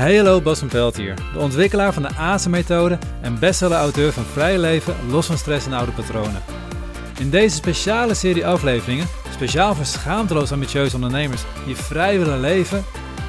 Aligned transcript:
Hallo, 0.00 0.40
Bas 0.40 0.58
van 0.58 0.68
Pelt 0.68 0.96
hier, 0.96 1.14
de 1.32 1.38
ontwikkelaar 1.38 1.92
van 1.92 2.02
de 2.02 2.14
ASE-methode 2.16 2.98
en 3.20 3.38
bestseller-auteur 3.38 4.12
van 4.12 4.24
Vrije 4.24 4.58
Leven, 4.58 4.94
Los 5.10 5.26
van 5.26 5.38
Stress 5.38 5.66
en 5.66 5.72
Oude 5.72 5.92
Patronen. 5.92 6.42
In 7.18 7.30
deze 7.30 7.56
speciale 7.56 8.14
serie 8.14 8.46
afleveringen, 8.46 9.06
speciaal 9.32 9.74
voor 9.74 9.84
schaamteloos 9.84 10.52
ambitieuze 10.52 10.94
ondernemers 10.94 11.42
die 11.66 11.76
vrij 11.76 12.18
willen 12.18 12.40
leven, 12.40 12.84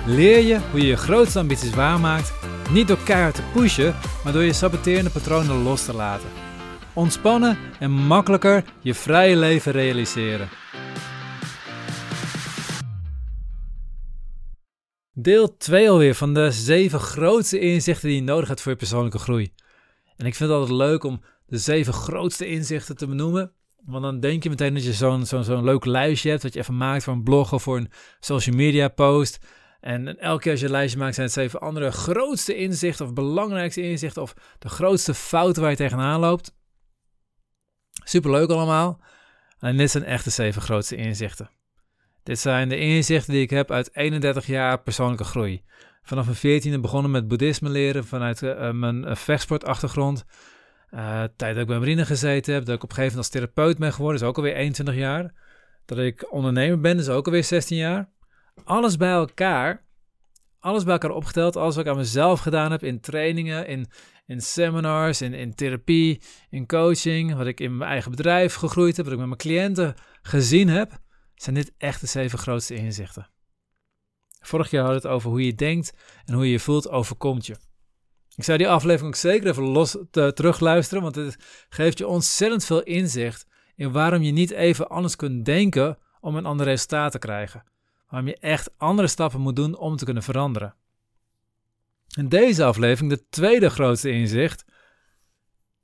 leer 0.05 0.39
je 0.39 0.60
hoe 0.71 0.79
je 0.82 0.88
je 0.88 0.97
grootste 0.97 1.39
ambities 1.39 1.73
waarmaakt, 1.73 2.34
niet 2.70 2.88
door 2.88 3.04
keihard 3.04 3.36
te 3.36 3.43
pushen, 3.54 3.96
maar 4.24 4.33
door 4.33 4.43
je 4.43 4.54
saboterende 4.54 5.10
patronen 5.10 5.64
los 5.64 5.86
te 5.86 5.93
laten. 5.96 6.29
Ontspannen 6.93 7.57
en 7.79 7.92
makkelijker 7.92 8.64
je 8.79 8.93
vrije 8.93 9.36
leven 9.36 9.71
realiseren. 9.71 10.50
Deel 15.21 15.57
2 15.57 15.89
alweer 15.89 16.16
van 16.16 16.34
de 16.34 16.52
7 16.52 17.00
grootste 17.00 17.60
inzichten 17.60 18.07
die 18.07 18.18
je 18.18 18.24
nodig 18.24 18.48
hebt 18.48 18.62
voor 18.62 18.71
je 18.71 18.78
persoonlijke 18.78 19.20
groei. 19.20 19.54
En 20.16 20.25
ik 20.25 20.36
vind 20.36 20.50
het 20.50 20.60
altijd 20.60 20.78
leuk 20.78 21.04
om 21.04 21.21
de 21.46 21.57
7 21.57 21.93
grootste 21.93 22.48
inzichten 22.48 22.96
te 22.96 23.07
benoemen. 23.07 23.52
Want 23.86 24.04
dan 24.04 24.20
denk 24.20 24.43
je 24.43 24.50
meteen 24.50 24.74
dat 24.74 24.84
je 24.84 24.93
zo'n 24.93 25.26
zo'n 25.26 25.43
zo'n 25.43 25.64
leuk 25.64 25.86
lijstje 25.86 26.29
hebt, 26.29 26.42
dat 26.42 26.54
je 26.54 26.60
even 26.60 26.78
maakt 26.78 27.04
voor 27.04 27.14
een 27.14 27.24
blog 27.24 27.54
of 27.54 27.64
voor 27.64 27.78
een 27.78 27.92
social 28.20 28.56
media 28.56 28.88
post. 28.88 29.38
En 29.79 30.20
elke 30.20 30.42
keer 30.42 30.52
als 30.52 30.60
je 30.60 30.65
een 30.65 30.71
lijstje 30.71 31.00
maakt, 31.00 31.15
zijn 31.15 31.26
het 31.26 31.36
zeven 31.36 31.60
andere 31.60 31.92
grootste 31.92 32.56
inzichten 32.56 33.06
of 33.06 33.14
belangrijkste 33.14 33.81
inzichten 33.81 34.22
of 34.22 34.34
de 34.59 34.70
grootste 34.70 35.14
fouten 35.14 35.62
waar 35.62 35.72
je 35.72 35.78
tegenaan 35.78 36.20
loopt. 36.20 36.53
Superleuk 38.03 38.50
allemaal. 38.50 39.02
En 39.59 39.78
dit 39.78 39.92
zijn 39.92 40.03
echt 40.03 40.23
de 40.23 40.30
zeven 40.30 40.62
grootste 40.62 40.95
inzichten. 40.95 41.50
Dit 42.23 42.39
zijn 42.39 42.70
de 42.70 42.78
inzichten 42.78 43.34
die 43.34 43.42
ik 43.42 43.50
heb 43.50 43.72
uit 43.72 43.95
31 43.95 44.45
jaar 44.45 44.81
persoonlijke 44.81 45.23
groei. 45.23 45.64
Vanaf 46.03 46.42
mijn 46.42 46.62
14e 46.62 46.80
begonnen 46.80 47.12
met 47.12 47.28
boeddhisme 47.28 47.70
leren 47.70 48.06
vanuit 48.06 48.42
uh, 48.42 48.72
mijn 48.72 49.04
uh, 49.04 49.16
vechtsportachtergrond. 49.16 50.26
Uh, 50.94 51.23
tijd 51.36 51.54
dat 51.54 51.58
ik 51.58 51.68
bij 51.68 51.78
marine 51.78 52.06
gezeten 52.06 52.54
heb, 52.54 52.66
dat 52.66 52.76
ik 52.76 52.84
op 52.84 52.90
een 52.90 52.95
gegeven 52.95 53.18
moment 53.18 53.34
als 53.34 53.42
therapeut 53.42 53.78
ben 53.78 53.94
geworden, 53.94 54.22
is 54.22 54.28
ook 54.28 54.38
alweer 54.38 54.56
21 54.56 54.95
jaar. 54.95 55.34
Dat 55.86 55.98
ik 55.98 56.32
ondernemer 56.34 56.80
ben, 56.80 57.00
is 57.00 57.10
ook 57.10 57.26
alweer 57.26 57.44
16 57.44 57.78
jaar. 57.78 58.10
Alles 58.64 58.98
bij 58.98 59.12
elkaar, 59.12 59.86
alles 60.60 60.84
bij 60.84 60.94
elkaar 60.94 61.12
opgeteld, 61.12 61.56
alles 61.56 61.76
wat 61.76 61.86
ik 61.86 61.92
aan 61.92 61.98
mezelf 61.98 62.40
gedaan 62.40 62.72
heb 62.72 62.84
in 62.84 63.00
trainingen, 63.00 63.67
in, 63.67 63.88
in 64.26 64.42
seminars, 64.42 65.22
in, 65.22 65.34
in 65.34 65.56
therapie, 65.56 66.22
in 66.50 66.67
coaching, 66.67 67.36
wat 67.36 67.48
ik 67.48 67.60
in 67.60 67.78
mijn 67.78 67.90
eigen 67.90 68.12
bedrijf 68.12 68.54
gegroeid 68.54 68.95
heb, 68.95 69.06
wat 69.06 69.14
ik 69.14 69.20
met 69.20 69.28
mijn 69.28 69.40
cliënten 69.40 69.95
gezien 70.22 70.67
heb 70.67 71.01
zijn 71.42 71.56
dit 71.56 71.73
echt 71.78 72.02
de 72.02 72.08
zeven 72.08 72.39
grootste 72.39 72.75
inzichten. 72.75 73.30
Vorig 74.39 74.70
jaar 74.70 74.84
hadden 74.84 75.02
we 75.02 75.08
het 75.08 75.17
over 75.17 75.30
hoe 75.30 75.45
je 75.45 75.56
denkt 75.56 75.94
en 76.25 76.33
hoe 76.33 76.45
je 76.45 76.52
je 76.52 76.59
voelt 76.59 76.89
overkomt 76.89 77.45
je. 77.45 77.56
Ik 78.36 78.44
zou 78.44 78.58
die 78.58 78.70
aflevering 78.70 79.14
ook 79.14 79.20
zeker 79.20 79.48
even 79.50 79.64
los 79.64 79.98
te, 80.11 80.31
terugluisteren, 80.33 81.03
want 81.03 81.16
het 81.16 81.66
geeft 81.70 81.98
je 81.98 82.08
ontzettend 82.08 82.66
veel 82.66 82.83
inzicht 82.83 83.45
in 83.75 83.92
waarom 83.92 84.22
je 84.22 84.31
niet 84.31 84.52
even 84.52 84.89
anders 84.89 85.16
kunt 85.16 85.45
denken 85.45 85.98
om 86.20 86.36
een 86.36 86.45
ander 86.45 86.66
resultaat 86.66 87.11
te 87.11 87.20
krijgen. 87.20 87.64
Waarom 88.09 88.30
je 88.30 88.38
echt 88.38 88.78
andere 88.78 89.08
stappen 89.08 89.42
moet 89.42 89.55
doen 89.55 89.78
om 89.78 89.95
te 89.95 90.05
kunnen 90.05 90.23
veranderen. 90.23 90.76
In 92.17 92.30
deze 92.30 92.64
aflevering 92.64 93.14
de 93.14 93.26
tweede 93.30 93.70
grootste 93.70 94.11
inzicht. 94.11 94.66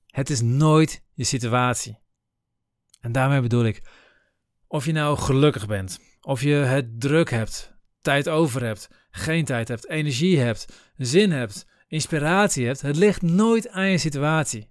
Het 0.08 0.30
is 0.30 0.42
nooit 0.42 1.04
je 1.14 1.24
situatie. 1.24 2.00
En 3.00 3.12
daarmee 3.12 3.42
bedoel 3.42 3.66
ik, 3.66 3.82
of 4.68 4.86
je 4.86 4.92
nou 4.92 5.18
gelukkig 5.18 5.68
bent, 5.68 6.00
of 6.22 6.42
je 6.42 6.54
het 6.54 7.00
druk 7.02 7.30
hebt, 7.30 7.76
tijd 8.02 8.30
over 8.30 8.64
hebt, 8.64 8.90
geen 9.10 9.46
tijd 9.46 9.68
hebt, 9.68 9.88
energie 9.88 10.40
hebt, 10.40 10.92
zin 10.98 11.32
hebt, 11.32 11.68
inspiratie 11.88 12.66
hebt, 12.66 12.82
het 12.82 12.96
ligt 12.96 13.22
nooit 13.22 13.70
aan 13.70 13.90
je 13.90 13.98
situatie. 13.98 14.70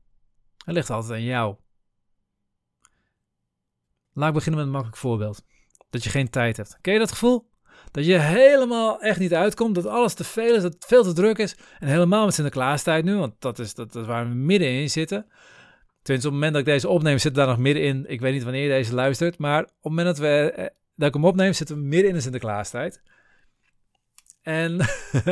Het 0.65 0.75
ligt 0.75 0.91
altijd 0.91 1.13
aan 1.13 1.25
jou. 1.25 1.57
Laat 4.13 4.29
ik 4.29 4.35
beginnen 4.35 4.59
met 4.59 4.67
een 4.67 4.73
makkelijk 4.73 5.01
voorbeeld. 5.01 5.45
Dat 5.91 6.05
je 6.05 6.11
geen 6.11 6.31
tijd 6.31 6.57
hebt. 6.57 6.79
Ken 6.81 6.93
je 6.93 6.99
dat 6.99 7.11
gevoel? 7.11 7.51
Dat 7.91 8.07
je 8.07 8.19
helemaal 8.19 9.01
echt 9.01 9.19
niet 9.19 9.35
uitkomt, 9.35 9.75
dat 9.75 9.87
alles 9.87 10.15
te 10.15 10.25
veel 10.25 10.55
is, 10.55 10.63
dat 10.63 10.75
het 10.75 10.85
veel 10.85 11.03
te 11.03 11.13
druk 11.13 11.39
is. 11.39 11.57
En 11.79 11.89
helemaal 11.89 12.25
met 12.25 12.35
Sinterklaastijd 12.35 13.05
nu, 13.05 13.17
want 13.17 13.35
dat 13.39 13.59
is, 13.59 13.75
dat, 13.75 13.93
dat 13.93 14.07
waar 14.07 14.29
we 14.29 14.35
middenin 14.35 14.91
zitten. 14.91 15.27
Tenminste, 16.07 16.31
op 16.31 16.35
het 16.35 16.45
moment 16.45 16.53
dat 16.53 16.61
ik 16.61 16.81
deze 16.81 16.89
opneem, 16.89 17.19
zit 17.19 17.35
daar 17.35 17.47
nog 17.47 17.59
midden 17.59 17.83
in. 17.83 18.05
Ik 18.09 18.21
weet 18.21 18.33
niet 18.33 18.43
wanneer 18.43 18.63
je 18.63 18.69
deze 18.69 18.95
luistert. 18.95 19.39
Maar 19.39 19.63
op 19.63 19.69
het 19.69 19.77
moment 19.83 20.17
dat, 20.17 20.27
eh, 20.27 20.67
dat 20.95 21.09
ik 21.09 21.15
hem 21.15 21.25
opneem, 21.25 21.53
zitten 21.53 21.77
we 21.77 21.83
midden 21.83 22.09
in 22.09 22.15
de 22.15 22.21
Sinterklaastijd. 22.21 23.03
En 24.43 24.81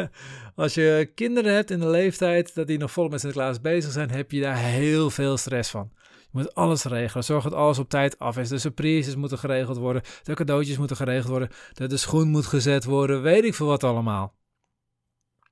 als 0.54 0.74
je 0.74 1.10
kinderen 1.14 1.54
hebt 1.54 1.70
in 1.70 1.80
de 1.80 1.88
leeftijd 1.88 2.54
dat 2.54 2.66
die 2.66 2.78
nog 2.78 2.90
volop 2.90 3.10
met 3.10 3.20
Sinterklaas 3.20 3.60
bezig 3.60 3.92
zijn, 3.92 4.10
heb 4.10 4.30
je 4.30 4.40
daar 4.40 4.56
heel 4.56 5.10
veel 5.10 5.36
stress 5.36 5.70
van. 5.70 5.90
Je 6.20 6.28
moet 6.30 6.54
alles 6.54 6.84
regelen. 6.84 7.24
Zorg 7.24 7.44
dat 7.44 7.52
alles 7.52 7.78
op 7.78 7.88
tijd 7.88 8.18
af 8.18 8.38
is. 8.38 8.48
De 8.48 8.58
surprises 8.58 9.16
moeten 9.16 9.38
geregeld 9.38 9.76
worden. 9.76 10.02
De 10.22 10.34
cadeautjes 10.34 10.78
moeten 10.78 10.96
geregeld 10.96 11.28
worden. 11.28 11.48
De, 11.72 11.86
de 11.86 11.96
schoen 11.96 12.28
moet 12.28 12.46
gezet 12.46 12.84
worden. 12.84 13.22
Weet 13.22 13.44
ik 13.44 13.54
veel 13.54 13.66
wat 13.66 13.84
allemaal. 13.84 14.34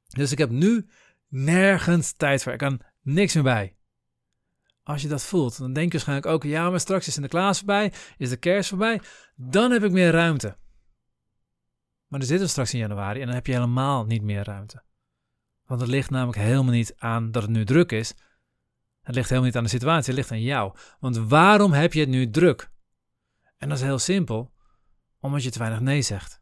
Dus 0.08 0.32
ik 0.32 0.38
heb 0.38 0.50
nu 0.50 0.86
nergens 1.28 2.12
tijd 2.12 2.42
voor. 2.42 2.52
Ik 2.52 2.58
kan 2.58 2.80
niks 3.02 3.34
meer 3.34 3.42
bij. 3.42 3.76
Als 4.82 5.02
je 5.02 5.08
dat 5.08 5.24
voelt, 5.24 5.58
dan 5.58 5.72
denk 5.72 5.86
je 5.86 5.92
waarschijnlijk 5.92 6.26
ook, 6.26 6.42
ja, 6.42 6.70
maar 6.70 6.80
straks 6.80 7.06
is 7.06 7.12
Sinterklaas 7.12 7.58
voorbij, 7.58 7.92
is 8.16 8.28
de 8.28 8.36
kerst 8.36 8.68
voorbij, 8.68 9.00
dan 9.34 9.70
heb 9.70 9.84
ik 9.84 9.90
meer 9.90 10.10
ruimte. 10.10 10.56
Maar 12.06 12.18
dan 12.20 12.28
zitten 12.28 12.46
we 12.46 12.52
straks 12.52 12.72
in 12.72 12.78
januari 12.78 13.20
en 13.20 13.26
dan 13.26 13.34
heb 13.34 13.46
je 13.46 13.52
helemaal 13.52 14.04
niet 14.04 14.22
meer 14.22 14.44
ruimte. 14.44 14.82
Want 15.64 15.80
het 15.80 15.90
ligt 15.90 16.10
namelijk 16.10 16.38
helemaal 16.38 16.72
niet 16.72 16.94
aan 16.96 17.30
dat 17.30 17.42
het 17.42 17.50
nu 17.50 17.64
druk 17.64 17.92
is. 17.92 18.14
Het 19.02 19.14
ligt 19.14 19.28
helemaal 19.28 19.48
niet 19.48 19.56
aan 19.56 19.64
de 19.64 19.70
situatie, 19.70 20.06
het 20.06 20.14
ligt 20.14 20.30
aan 20.30 20.42
jou. 20.42 20.76
Want 21.00 21.16
waarom 21.16 21.72
heb 21.72 21.92
je 21.92 22.00
het 22.00 22.08
nu 22.08 22.30
druk? 22.30 22.70
En 23.56 23.68
dat 23.68 23.78
is 23.78 23.84
heel 23.84 23.98
simpel, 23.98 24.52
omdat 25.20 25.42
je 25.42 25.50
te 25.50 25.58
weinig 25.58 25.80
nee 25.80 26.02
zegt. 26.02 26.41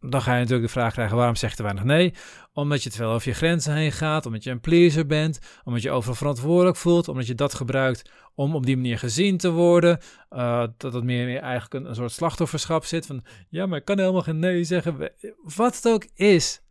Dan 0.00 0.22
ga 0.22 0.32
je 0.32 0.38
natuurlijk 0.38 0.66
de 0.66 0.72
vraag 0.72 0.92
krijgen: 0.92 1.16
waarom 1.16 1.36
zeg 1.36 1.50
je 1.50 1.56
te 1.56 1.62
weinig 1.62 1.84
nee? 1.84 2.14
Omdat 2.52 2.82
je 2.82 2.90
te 2.90 2.96
veel 2.96 3.10
over 3.10 3.28
je 3.28 3.34
grenzen 3.34 3.74
heen 3.74 3.92
gaat, 3.92 4.26
omdat 4.26 4.44
je 4.44 4.50
een 4.50 4.60
pleaser 4.60 5.06
bent, 5.06 5.38
omdat 5.64 5.82
je 5.82 5.90
overal 5.90 6.14
verantwoordelijk 6.14 6.76
voelt, 6.76 7.08
omdat 7.08 7.26
je 7.26 7.34
dat 7.34 7.54
gebruikt 7.54 8.10
om 8.34 8.54
op 8.54 8.66
die 8.66 8.76
manier 8.76 8.98
gezien 8.98 9.36
te 9.36 9.50
worden. 9.50 9.98
Uh, 10.30 10.66
dat 10.76 10.92
het 10.92 11.04
meer, 11.04 11.26
meer 11.26 11.40
eigenlijk 11.40 11.74
een, 11.74 11.88
een, 11.88 11.94
soort 11.94 12.12
slachtofferschap 12.12 12.84
zit 12.84 13.06
van: 13.06 13.24
ja, 13.48 13.66
maar 13.66 13.78
ik 13.78 13.84
kan 13.84 13.98
helemaal 13.98 14.22
geen 14.22 14.38
nee 14.38 14.64
zeggen. 14.64 15.12
Wat 15.56 15.76
het 15.76 15.88
ook 15.88 16.06
is, 16.14 16.62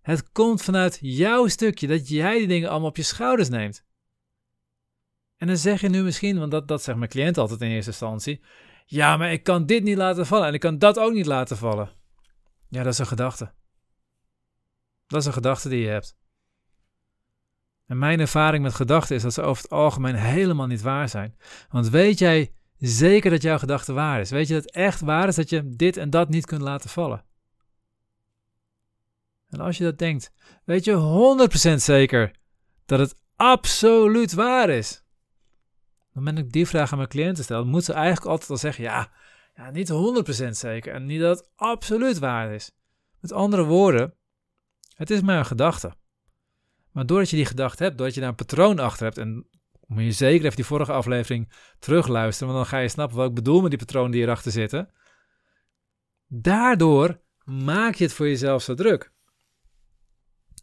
het 0.00 0.32
komt 0.32 0.62
vanuit 0.62 0.98
jouw 1.00 1.46
stukje 1.46 1.86
dat 1.86 2.08
jij 2.08 2.38
die 2.38 2.48
dingen 2.48 2.68
allemaal 2.68 2.88
op 2.88 2.96
je 2.96 3.02
schouders 3.02 3.48
neemt. 3.48 3.86
En 5.36 5.46
dan 5.46 5.56
zeg 5.56 5.80
je 5.80 5.88
nu 5.88 6.02
misschien, 6.02 6.38
want 6.38 6.50
dat, 6.50 6.68
dat 6.68 6.82
zegt 6.82 6.98
mijn 6.98 7.10
cliënt 7.10 7.38
altijd 7.38 7.60
in 7.60 7.70
eerste 7.70 7.90
instantie: 7.90 8.40
ja, 8.86 9.16
maar 9.16 9.32
ik 9.32 9.42
kan 9.42 9.66
dit 9.66 9.82
niet 9.82 9.96
laten 9.96 10.26
vallen 10.26 10.46
en 10.46 10.54
ik 10.54 10.60
kan 10.60 10.78
dat 10.78 10.98
ook 10.98 11.12
niet 11.12 11.26
laten 11.26 11.56
vallen. 11.56 11.96
Ja, 12.68 12.82
dat 12.82 12.92
is 12.92 12.98
een 12.98 13.06
gedachte. 13.06 13.52
Dat 15.06 15.20
is 15.20 15.26
een 15.26 15.32
gedachte 15.32 15.68
die 15.68 15.80
je 15.80 15.88
hebt. 15.88 16.16
En 17.86 17.98
mijn 17.98 18.20
ervaring 18.20 18.62
met 18.62 18.74
gedachten 18.74 19.16
is 19.16 19.22
dat 19.22 19.34
ze 19.34 19.42
over 19.42 19.62
het 19.62 19.72
algemeen 19.72 20.14
helemaal 20.14 20.66
niet 20.66 20.82
waar 20.82 21.08
zijn. 21.08 21.36
Want 21.68 21.88
weet 21.88 22.18
jij 22.18 22.54
zeker 22.76 23.30
dat 23.30 23.42
jouw 23.42 23.58
gedachte 23.58 23.92
waar 23.92 24.20
is? 24.20 24.30
Weet 24.30 24.48
je 24.48 24.54
dat 24.54 24.64
het 24.64 24.74
echt 24.74 25.00
waar 25.00 25.28
is 25.28 25.34
dat 25.34 25.50
je 25.50 25.68
dit 25.68 25.96
en 25.96 26.10
dat 26.10 26.28
niet 26.28 26.46
kunt 26.46 26.60
laten 26.60 26.90
vallen? 26.90 27.24
En 29.48 29.60
als 29.60 29.78
je 29.78 29.84
dat 29.84 29.98
denkt, 29.98 30.32
weet 30.64 30.84
je 30.84 31.48
100% 31.72 31.74
zeker 31.74 32.36
dat 32.86 32.98
het 32.98 33.14
absoluut 33.36 34.32
waar 34.32 34.68
is. 34.68 35.04
Op 35.98 36.04
het 36.04 36.14
moment 36.14 36.36
dat 36.36 36.44
ik 36.44 36.52
die 36.52 36.66
vraag 36.66 36.90
aan 36.90 36.98
mijn 36.98 37.10
cliënten 37.10 37.44
stel, 37.44 37.64
moet 37.64 37.84
ze 37.84 37.92
eigenlijk 37.92 38.26
altijd 38.26 38.50
al 38.50 38.56
zeggen: 38.56 38.84
ja, 38.84 39.12
ja, 39.58 39.70
niet 39.70 39.92
100% 40.46 40.48
zeker 40.48 40.92
en 40.92 41.06
niet 41.06 41.20
dat 41.20 41.38
het 41.38 41.50
absoluut 41.56 42.18
waar 42.18 42.52
is. 42.52 42.70
Met 43.20 43.32
andere 43.32 43.64
woorden, 43.64 44.14
het 44.94 45.10
is 45.10 45.20
maar 45.20 45.38
een 45.38 45.46
gedachte. 45.46 45.94
Maar 46.92 47.06
doordat 47.06 47.30
je 47.30 47.36
die 47.36 47.44
gedachte 47.44 47.82
hebt, 47.82 47.96
doordat 47.96 48.14
je 48.14 48.20
daar 48.20 48.30
een 48.30 48.34
patroon 48.34 48.78
achter 48.78 49.04
hebt, 49.04 49.18
en 49.18 49.46
moet 49.86 50.02
je 50.02 50.12
zeker 50.12 50.44
even 50.44 50.56
die 50.56 50.64
vorige 50.64 50.92
aflevering 50.92 51.52
terugluisteren, 51.78 52.52
want 52.52 52.64
dan 52.64 52.78
ga 52.78 52.82
je 52.82 52.88
snappen 52.88 53.16
wat 53.16 53.28
ik 53.28 53.34
bedoel 53.34 53.60
met 53.60 53.70
die 53.70 53.78
patronen 53.78 54.10
die 54.10 54.22
erachter 54.22 54.52
zitten. 54.52 54.90
Daardoor 56.26 57.20
maak 57.44 57.94
je 57.94 58.04
het 58.04 58.12
voor 58.12 58.26
jezelf 58.26 58.62
zo 58.62 58.74
druk. 58.74 59.12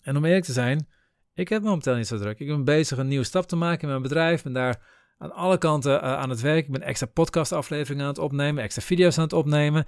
En 0.01 0.17
om 0.17 0.25
eerlijk 0.25 0.45
te 0.45 0.51
zijn, 0.51 0.87
ik 1.33 1.49
heb 1.49 1.61
momenteel 1.61 1.95
niet 1.95 2.07
zo 2.07 2.17
druk. 2.17 2.39
Ik 2.39 2.47
ben 2.47 2.63
bezig 2.63 2.97
een 2.97 3.07
nieuwe 3.07 3.25
stap 3.25 3.47
te 3.47 3.55
maken 3.55 3.81
in 3.81 3.87
mijn 3.87 4.01
bedrijf. 4.01 4.43
Ben 4.43 4.53
daar 4.53 5.04
aan 5.17 5.31
alle 5.31 5.57
kanten 5.57 5.93
uh, 5.93 5.99
aan 5.99 6.29
het 6.29 6.41
werk. 6.41 6.65
Ik 6.65 6.71
ben 6.71 6.81
extra 6.81 7.07
podcastafleveringen 7.07 8.03
aan 8.03 8.09
het 8.09 8.19
opnemen, 8.19 8.63
extra 8.63 8.81
video's 8.81 9.17
aan 9.17 9.23
het 9.23 9.33
opnemen. 9.33 9.85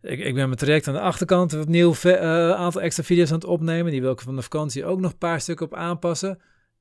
Ik, 0.00 0.18
ik 0.18 0.34
ben 0.34 0.44
mijn 0.44 0.58
traject 0.58 0.88
aan 0.88 0.94
de 0.94 1.00
achterkant 1.00 1.54
opnieuw 1.54 1.94
een 2.02 2.22
uh, 2.22 2.50
aantal 2.50 2.80
extra 2.80 3.04
video's 3.04 3.28
aan 3.28 3.34
het 3.34 3.44
opnemen. 3.44 3.92
Die 3.92 4.00
wil 4.00 4.12
ik 4.12 4.20
van 4.20 4.36
de 4.36 4.42
vakantie 4.42 4.84
ook 4.84 5.00
nog 5.00 5.10
een 5.10 5.18
paar 5.18 5.40
stukken 5.40 5.66
op 5.66 5.74
aanpassen. 5.74 6.40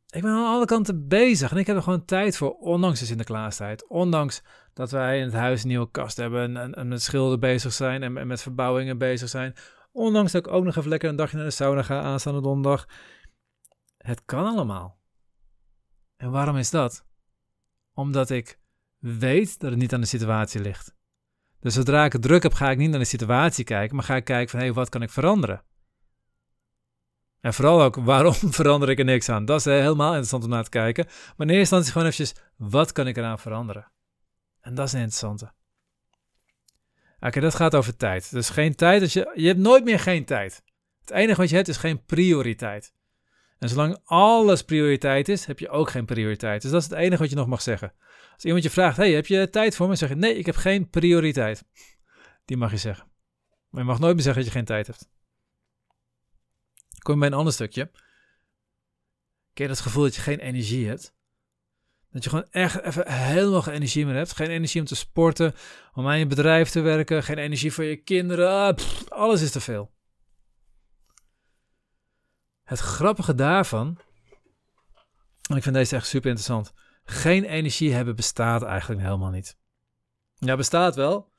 Ik 0.10 0.21
ben 0.21 0.31
aan 0.31 0.54
alle 0.54 0.66
kanten 0.66 1.07
bezig 1.07 1.51
en 1.51 1.57
ik 1.57 1.68
heb 1.68 1.75
er 1.75 1.83
gewoon 1.83 2.06
tijd 2.06 2.38
voor, 2.38 2.51
ondanks 2.51 3.00
de 3.00 3.06
Sinterklaastijd. 3.06 3.88
Ondanks 3.88 4.42
dat 4.74 4.92
wij 4.92 5.18
in 5.18 5.24
het 5.24 5.33
huis 5.33 5.62
een 5.62 5.68
nieuwe 5.68 5.92
kast 5.92 6.18
hebben 6.18 6.42
en, 6.42 6.57
en, 6.57 6.74
en 6.74 6.88
met 6.88 7.01
schilderen 7.01 7.39
bezig 7.39 7.74
zijn 7.74 8.04
en, 8.04 8.18
en, 8.18 8.27
met 8.27 8.42
verbouwingen 8.42 8.98
bezig 8.98 9.30
zijn. 9.30 9.56
Ondanks 9.92 10.31
dat 10.31 10.45
ik 10.45 10.54
ook 10.54 10.63
nog 10.63 10.75
even 10.75 10.89
lekker 10.89 11.10
een 11.10 11.16
dagje 11.16 11.38
naar 11.38 11.45
de 11.45 11.51
sauna 11.51 11.83
ga 11.83 12.01
aanstaande 12.01 12.42
donderdag. 12.42 12.88
Het 13.98 14.21
kan 14.25 14.45
allemaal. 14.45 15.00
En 16.18 16.31
waarom 16.31 16.57
is 16.57 16.69
dat? 16.69 17.09
Omdat 18.00 18.30
ik 18.30 18.60
weet 18.98 19.60
dat 19.60 19.69
het 19.69 19.80
niet 19.80 19.94
aan 19.94 20.01
de 20.01 20.07
situatie 20.07 20.62
ligt. 20.62 20.96
Dus 21.60 21.74
zodra 21.74 22.06
ik 22.06 22.22
druk 22.22 22.44
heb, 22.44 22.54
ga 22.54 22.72
ik 22.72 22.78
niet 22.78 22.90
naar 22.90 23.00
de 23.00 23.06
situatie 23.06 23.63
kijken, 23.63 23.96
maar 23.96 24.06
ga 24.06 24.16
ik 24.16 24.24
kijken 24.24 24.50
van 24.50 24.60
hé, 24.60 24.66
hey, 24.66 24.74
wat 24.74 24.90
kan 24.90 25.01
ik 25.01 25.10
veranderen? 25.10 25.63
En 27.40 27.54
vooral 27.54 27.81
ook, 27.81 27.96
waarom 28.12 28.34
verander 28.34 28.90
ik 28.90 29.00
er 29.00 29.06
niks 29.06 29.30
aan? 29.30 29.46
Dat 29.46 29.60
is 29.60 29.66
helemaal 29.66 30.10
interessant 30.10 30.44
om 30.44 30.50
naar 30.50 30.63
te 30.63 30.69
kijken. 30.69 31.06
Maar 31.06 31.48
in 31.48 31.54
eerste 31.54 31.75
instantie 31.75 31.92
gewoon 31.92 32.07
eventjes, 32.07 32.44
wat 32.56 32.92
kan 32.92 33.07
ik 33.07 33.18
eraan 33.18 33.40
veranderen? 33.40 33.92
En 34.60 34.75
dat 34.75 34.88
is 34.88 34.94
een 34.94 35.00
interessante. 35.00 35.52
Oké, 37.19 37.40
dat 37.40 37.56
gaat 37.56 37.75
over 37.75 37.98
tijd. 37.98 38.31
Dus 38.31 38.50
geen 38.50 38.75
tijd, 38.75 39.00
dus 39.00 39.13
je, 39.13 39.31
je 39.36 39.48
hebt 39.48 39.60
nooit 39.60 39.84
meer 39.84 40.00
geen 40.00 40.25
tijd. 40.25 40.63
Het 41.00 41.12
enige 41.12 41.42
wat 41.42 41.50
je 41.50 41.56
hebt 41.56 41.68
is 41.68 41.78
geen 41.78 42.06
prioriteit. 42.06 42.94
En 43.60 43.70
zolang 43.70 44.00
alles 44.04 44.64
prioriteit 44.64 45.30
is, 45.30 45.46
heb 45.46 45.60
je 45.60 45.70
ook 45.70 45.90
geen 45.90 46.06
prioriteit. 46.06 46.62
Dus 46.62 46.72
dat 46.72 46.82
is 46.82 46.90
het 46.90 46.98
enige 46.98 47.22
wat 47.22 47.30
je 47.30 47.36
nog 47.36 47.48
mag 47.48 47.62
zeggen. 47.62 47.94
Als 48.34 48.44
iemand 48.44 48.64
je 48.64 48.70
vraagt, 48.70 48.98
hey, 48.98 49.12
heb 49.12 49.26
je 49.26 49.50
tijd 49.50 49.76
voor 49.76 49.88
me? 49.88 49.96
zeg 49.96 50.10
je, 50.10 50.16
nee, 50.16 50.36
ik 50.36 50.46
heb 50.46 50.56
geen 50.56 50.90
prioriteit. 50.90 51.64
Die 52.46 52.58
mag 52.58 52.72
je 52.72 52.78
zeggen. 52.78 53.08
Maar 53.70 53.82
je 53.82 53.88
mag 53.88 54.00
nooit 54.00 54.14
meer 54.14 54.24
zeggen 54.24 54.44
dat 54.44 54.52
je 54.52 54.58
geen 54.58 54.68
tijd 54.68 54.88
hebt. 54.88 55.10
Kom 57.00 57.14
je 57.14 57.20
bij 57.20 57.30
een 57.30 57.36
ander 57.36 57.54
stukje. 57.54 57.92
Ken 59.54 59.68
je 59.68 59.68
dat 59.68 59.80
gevoel 59.80 60.04
dat 60.04 60.16
je 60.16 60.22
geen 60.22 60.40
energie 60.40 60.88
hebt? 60.88 61.18
Dat 62.12 62.24
je 62.24 62.30
gewoon 62.30 62.48
echt 62.52 62.82
even 62.82 63.12
helemaal 63.12 63.62
geen 63.62 63.74
energie 63.74 64.06
meer 64.06 64.16
hebt. 64.16 64.36
Geen 64.36 64.50
energie 64.50 64.82
om 64.82 64.88
te 64.88 64.96
sporten, 64.96 65.56
om 65.94 66.08
aan 66.08 66.20
je 66.20 66.28
bedrijf 66.28 66.70
te 66.70 66.80
werken. 66.80 67.24
Geen 67.24 67.38
energie 67.38 67.74
voor 67.74 67.84
je 67.84 67.96
kinderen. 67.96 68.50
Ah, 68.50 68.78
alles 69.08 69.42
is 69.42 69.52
te 69.52 69.62
veel. 69.62 69.92
Het 72.69 72.80
grappige 72.80 73.36
daarvan, 73.36 73.98
en 75.50 75.56
ik 75.56 75.63
vind 75.63 75.75
deze 75.75 75.95
echt 75.95 76.07
super 76.07 76.30
interessant. 76.30 76.74
Geen 77.04 77.44
energie 77.44 77.94
hebben 77.94 78.16
bestaat 78.16 78.63
eigenlijk 78.63 79.01
helemaal 79.01 79.30
niet. 79.30 79.57
Ja, 80.33 80.56
bestaat 80.56 80.95
wel, 80.95 81.31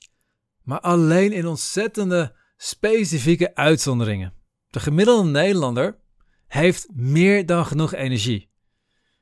maar 0.63 0.81
alleen 0.81 1.33
in 1.33 1.47
ontzettende 1.47 2.37
specifieke 2.57 3.55
uitzonderingen. 3.55 4.35
De 4.71 4.81
gemiddelde 4.81 5.31
Nederlander 5.31 5.99
heeft 6.47 6.89
meer 6.93 7.47
dan 7.47 7.67
genoeg 7.67 7.95
energie. 7.95 8.51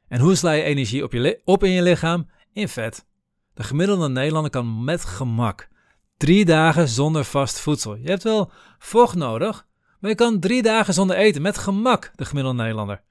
En 0.06 0.20
hoe 0.20 0.34
sla 0.34 0.52
je 0.52 0.62
energie 0.62 1.05
op, 1.05 1.12
je 1.12 1.40
op 1.44 1.64
in 1.64 1.70
je 1.70 1.82
lichaam? 1.82 2.31
In 2.52 2.69
vet. 2.69 3.06
De 3.55 3.62
gemiddelde 3.62 4.08
Nederlander 4.08 4.50
kan 4.50 4.84
met 4.84 5.05
gemak 5.05 5.69
drie 6.16 6.44
dagen 6.44 6.88
zonder 6.88 7.25
vast 7.25 7.60
voedsel. 7.60 7.94
Je 7.94 8.08
hebt 8.08 8.22
wel 8.22 8.52
vocht 8.78 9.14
nodig, 9.14 9.68
maar 9.99 10.11
je 10.11 10.17
kan 10.17 10.41
drie 10.41 10.62
dagen 10.62 10.95
zonder 10.95 11.17
eten 11.17 11.43
met 11.43 11.59
gemak, 11.59 12.12
de 12.15 12.25
gemiddelde 12.25 12.62
Nederlander. 12.62 13.03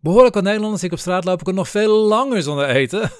Behoorlijk 0.00 0.34
wat 0.34 0.44
Nederlanders 0.44 0.80
die 0.80 0.90
ik 0.90 0.96
op 0.96 1.02
straat 1.02 1.24
lopen, 1.24 1.44
kunnen 1.44 1.62
nog 1.62 1.72
veel 1.72 2.06
langer 2.06 2.42
zonder 2.42 2.68
eten. 2.68 3.10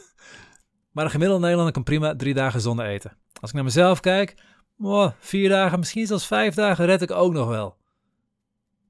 Maar 0.92 1.04
de 1.04 1.10
gemiddelde 1.10 1.42
Nederlander 1.42 1.74
kan 1.74 1.82
prima 1.82 2.16
drie 2.16 2.34
dagen 2.34 2.60
zonder 2.60 2.86
eten. 2.86 3.16
Als 3.40 3.50
ik 3.50 3.56
naar 3.56 3.64
mezelf 3.64 4.00
kijk, 4.00 4.34
oh, 4.78 5.10
vier 5.18 5.48
dagen, 5.48 5.78
misschien 5.78 6.06
zelfs 6.06 6.26
vijf 6.26 6.54
dagen 6.54 6.86
red 6.86 7.02
ik 7.02 7.10
ook 7.10 7.32
nog 7.32 7.48
wel. 7.48 7.76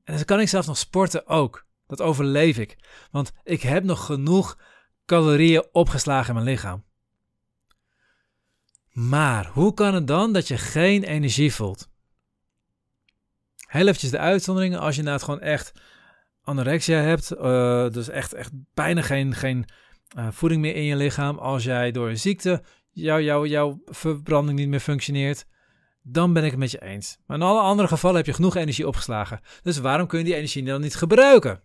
En 0.05 0.15
dan 0.15 0.25
kan 0.25 0.41
ik 0.41 0.49
zelfs 0.49 0.67
nog 0.67 0.77
sporten 0.77 1.27
ook. 1.27 1.67
Dat 1.87 2.01
overleef 2.01 2.59
ik. 2.59 2.79
Want 3.11 3.33
ik 3.45 3.63
heb 3.63 3.85
nog 3.85 4.07
genoeg 4.07 4.59
calorieën 5.07 5.67
opgeslagen 5.73 6.29
in 6.29 6.35
mijn 6.35 6.55
lichaam. 6.55 6.85
Maar 8.93 9.47
hoe 9.47 9.75
kan 9.75 9.95
het 9.95 10.07
dan 10.07 10.33
dat 10.33 10.49
je 10.49 10.59
geen 10.59 11.03
energie 11.03 11.55
voelt? 11.55 11.89
Heel 13.71 13.93
de 14.11 14.19
uitzonderingen. 14.19 14.81
Als 14.81 14.97
je 14.97 15.03
nou 15.03 15.15
het 15.15 15.25
gewoon 15.25 15.41
echt 15.41 15.73
anorexia 16.43 17.01
hebt, 17.01 17.33
uh, 17.33 17.89
dus 17.89 18.09
echt, 18.09 18.33
echt 18.33 18.51
bijna 18.75 19.03
geen, 19.03 19.35
geen 19.35 19.65
uh, 20.19 20.29
voeding 20.31 20.61
meer 20.61 20.75
in 20.75 20.85
je 20.85 20.97
lichaam. 20.97 21.39
Als 21.39 21.65
jij 21.65 21.91
door 21.91 22.09
een 22.09 22.19
ziekte 22.19 22.63
jouw 22.91 23.21
jou, 23.21 23.49
jouw 23.49 23.83
verbranding 23.85 24.59
niet 24.59 24.69
meer 24.69 24.81
functioneert, 24.81 25.47
dan 26.03 26.33
ben 26.33 26.45
ik 26.45 26.51
het 26.51 26.59
met 26.61 26.71
je 26.71 26.83
eens. 26.83 27.19
Maar 27.27 27.37
in 27.37 27.43
alle 27.43 27.61
andere 27.61 27.89
gevallen 27.89 28.17
heb 28.17 28.27
je 28.27 28.33
genoeg 28.33 28.57
energie 28.57 28.87
opgeslagen. 28.87 29.41
Dus 29.63 29.79
waarom 29.79 30.07
kun 30.07 30.19
je 30.19 30.25
die 30.25 30.35
energie 30.35 30.65
dan 30.65 30.81
niet 30.81 30.97
gebruiken? 30.97 31.63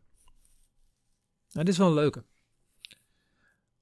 Nou, 1.52 1.66
dit 1.66 1.68
is 1.68 1.78
wel 1.78 1.88
een 1.88 1.94
leuke. 1.94 2.26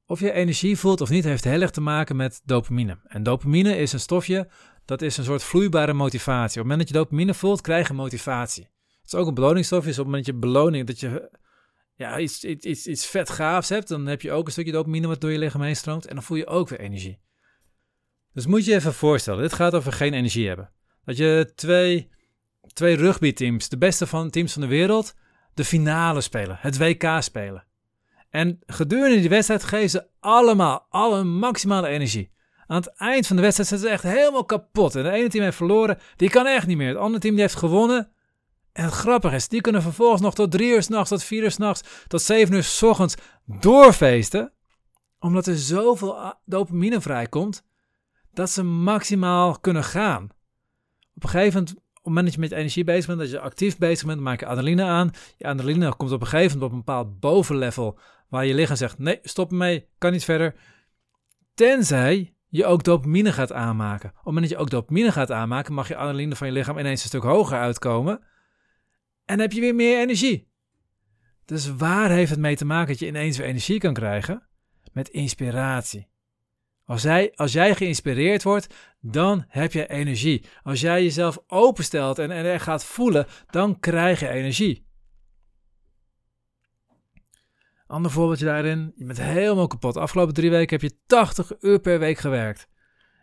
Of 0.06 0.20
je 0.20 0.32
energie 0.32 0.78
voelt 0.78 1.02
of 1.02 1.10
niet, 1.10 1.24
heeft 1.24 1.44
heel 1.44 1.62
erg 1.62 1.72
te 1.72 1.82
maken 1.82 2.16
met 2.16 2.42
dopamine. 2.44 3.00
En 3.04 3.24
dopamine 3.24 3.78
is 3.78 3.94
een 3.94 4.00
stofje, 4.00 4.50
dat 4.86 5.02
is 5.02 5.18
een 5.18 5.24
soort 5.24 5.44
vloeibare 5.44 5.94
motivatie. 5.94 6.62
Op 6.62 6.68
het 6.68 6.72
moment 6.72 6.80
dat 6.80 6.88
je 6.88 6.94
dopamine 6.94 7.34
voelt, 7.34 7.62
krijg 7.62 7.88
je 7.88 7.94
motivatie. 7.94 8.64
Het 9.02 9.14
is 9.14 9.20
ook 9.20 9.28
een 9.28 9.34
beloningsstofje, 9.34 9.88
dus 9.88 10.00
op 10.00 10.06
het 10.06 10.14
moment 10.14 10.26
dat 10.26 10.36
je 10.36 10.42
beloning, 10.42 10.88
dat 10.88 11.00
je 11.00 11.40
ja, 11.96 12.20
iets, 12.20 12.44
iets, 12.44 12.88
iets 12.88 13.06
vet 13.06 13.30
gaafs 13.30 13.70
hebt, 13.70 13.88
dan 13.88 14.06
heb 14.06 14.22
je 14.22 14.32
ook 14.32 14.46
een 14.46 14.52
stukje 14.52 14.72
dopamine 14.72 15.08
wat 15.08 15.22
door 15.22 15.32
je 15.32 15.38
lichaam 15.38 15.62
heen 15.62 15.76
stroomt 15.76 16.06
en 16.06 16.14
dan 16.14 16.24
voel 16.24 16.38
je 16.38 16.48
ook 16.48 16.70
weer 16.70 16.80
energie. 16.80 17.20
Dus 18.34 18.46
moet 18.46 18.66
je 18.66 18.76
even 18.76 18.94
voorstellen, 18.94 19.42
dit 19.42 19.54
gaat 19.54 19.74
over 19.74 19.94
geen 19.94 20.14
energie 20.14 20.48
hebben. 20.48 20.72
Dat 21.06 21.18
je 21.18 21.52
twee, 21.56 22.10
twee 22.74 22.96
rugbyteams, 22.96 23.70
de 23.70 23.78
beste 23.78 24.08
van 24.08 24.30
teams 24.30 24.54
van 24.54 24.62
de 24.62 24.68
wereld, 24.68 25.16
de 25.54 25.66
finale 25.66 26.22
spelen, 26.22 26.58
het 26.60 26.78
WK 26.78 27.18
spelen. 27.20 27.66
En 28.30 28.60
gedurende 28.66 29.20
die 29.20 29.30
wedstrijd 29.30 29.64
geven 29.64 29.90
ze 29.90 30.08
allemaal 30.20 30.86
alle 30.90 31.24
maximale 31.24 31.88
energie. 31.88 32.32
Aan 32.74 32.80
het 32.80 32.94
eind 32.96 33.28
van 33.28 33.36
de 33.36 33.42
wedstrijd 33.42 33.70
zijn 33.70 33.82
ze 33.82 33.90
echt 33.90 34.04
helemaal 34.04 34.46
kapot. 34.46 34.96
En 34.96 35.04
de 35.04 35.10
ene 35.12 35.30
team 35.30 35.44
heeft 35.44 35.58
verloren, 35.58 35.98
die 36.16 36.30
kan 36.30 36.46
echt 36.46 36.68
niet 36.68 36.78
meer. 36.78 36.88
Het 36.88 36.98
andere 36.98 37.20
team 37.20 37.34
die 37.34 37.44
heeft 37.44 37.56
gewonnen. 37.56 38.12
En 38.72 38.84
het 38.84 38.94
grappige 38.94 39.36
is, 39.36 39.48
die 39.48 39.62
kunnen 39.62 39.82
vervolgens 39.82 40.22
nog 40.22 40.34
tot 40.34 40.52
drie 40.52 40.74
uur 40.74 40.84
s'nachts, 40.84 41.10
tot 41.10 41.24
vier 41.24 41.44
uur 41.44 41.52
s'nachts, 41.52 41.82
tot 42.08 42.22
zeven 42.22 42.56
uur 42.56 42.64
s 42.64 42.84
ochtends 42.84 43.16
doorfeesten. 43.46 44.52
Omdat 45.20 45.48
er 45.48 45.58
zoveel 45.58 46.34
dopamine 46.46 47.02
vrijkomt, 47.02 47.64
dat 48.32 48.50
ze 48.50 48.64
maximaal 48.64 49.60
kunnen 49.60 49.84
gaan. 49.84 50.24
Op 51.16 51.24
een 51.24 51.30
gegeven 51.30 51.54
moment, 51.54 51.78
op 51.78 51.94
het 51.94 52.04
moment 52.04 52.26
dat 52.26 52.34
je 52.34 52.40
met 52.40 52.52
energie 52.52 52.84
bezig 52.84 53.06
bent, 53.06 53.20
dat 53.20 53.30
je 53.30 53.40
actief 53.40 53.78
bezig 53.78 54.08
bent, 54.08 54.20
maak 54.20 54.40
je 54.40 54.46
adrenaline 54.46 54.84
aan. 54.84 55.12
Je 55.38 55.46
adrenaline 55.46 55.96
komt 55.96 56.12
op 56.12 56.22
een 56.22 56.28
gegeven 56.28 56.52
moment 56.52 56.72
op 56.72 56.72
een 56.72 56.84
bepaald 56.86 57.20
bovenlevel, 57.20 58.00
waar 58.30 58.46
je 58.46 58.54
lichaam 58.54 58.76
zegt, 58.76 59.00
nee, 59.00 59.20
stop 59.22 59.52
ermee, 59.52 59.88
kan 59.98 60.12
niet 60.12 60.24
verder. 60.24 60.56
Tenzij 61.54 62.33
je 62.58 62.66
ook 62.66 62.84
dopamine 62.84 63.32
gaat 63.32 63.52
aanmaken. 63.52 64.10
Op 64.10 64.16
het 64.16 64.26
moment 64.26 64.50
dat 64.50 64.58
je 64.58 64.64
ook 64.64 64.70
dopamine 64.70 65.12
gaat 65.12 65.32
aanmaken, 65.32 65.74
mag 65.74 65.88
je 65.88 65.96
adrenaline 65.96 66.36
van 66.36 66.48
je 66.48 66.54
lichaam 66.54 66.78
ineens 66.78 67.02
een 67.02 67.08
stuk 67.08 67.24
hoger 67.24 67.58
uitkomen. 67.58 68.24
En 69.26 69.40
heb 69.40 69.52
je 69.52 69.60
weer 69.60 69.76
meer 69.76 70.00
energie. 70.00 70.52
Dus 71.46 71.76
waar 71.76 72.10
heeft 72.10 72.30
het 72.30 72.40
mee 72.40 72.56
te 72.56 72.66
maken 72.66 72.88
dat 72.88 73.00
je 73.00 73.08
ineens 73.08 73.38
weer 73.38 73.48
energie 73.48 73.80
kan 73.80 73.94
krijgen? 73.94 74.48
Met 74.92 75.10
inspiratie. 75.10 76.08
Als 76.86 77.02
jij, 77.02 77.32
als 77.36 77.52
jij 77.52 77.76
geïnspireerd 77.76 78.44
wordt, 78.44 78.74
dan 79.02 79.46
heb 79.48 79.74
je 79.74 79.88
energie. 79.88 80.46
Als 80.64 80.82
jij 80.82 81.04
jezelf 81.04 81.38
openstelt 81.48 82.20
en, 82.20 82.32
en 82.32 82.60
gaat 82.60 82.86
voelen, 82.86 83.28
dan 83.50 83.80
krijg 83.80 84.20
je 84.20 84.30
energie. 84.30 84.83
Ander 87.94 88.12
voorbeeldje 88.12 88.46
daarin, 88.46 88.92
je 88.96 89.06
bent 89.06 89.22
helemaal 89.22 89.68
kapot. 89.68 89.98
Afgelopen 89.98 90.34
drie 90.34 90.50
weken 90.50 90.80
heb 90.80 90.92
je 90.92 90.98
80 91.06 91.52
uur 91.60 91.80
per 91.80 92.00
week 92.00 92.18
gewerkt. 92.18 92.68